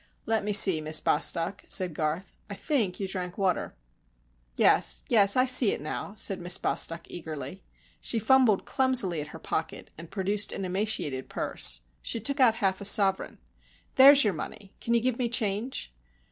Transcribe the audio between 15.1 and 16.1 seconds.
me change?"